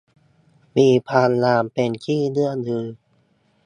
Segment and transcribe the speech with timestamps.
[0.77, 2.85] มีความงามเป็นที่เลื่องลือ